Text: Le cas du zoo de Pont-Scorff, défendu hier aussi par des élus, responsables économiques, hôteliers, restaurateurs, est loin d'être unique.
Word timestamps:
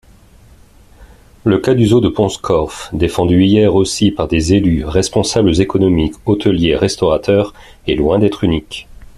Le 1.43 1.59
cas 1.59 1.75
du 1.75 1.85
zoo 1.85 1.99
de 2.01 2.09
Pont-Scorff, 2.09 2.89
défendu 2.91 3.43
hier 3.43 3.75
aussi 3.75 4.09
par 4.09 4.27
des 4.27 4.55
élus, 4.55 4.83
responsables 4.83 5.61
économiques, 5.61 6.15
hôteliers, 6.25 6.75
restaurateurs, 6.75 7.53
est 7.87 7.93
loin 7.93 8.17
d'être 8.17 8.43
unique. 8.43 8.87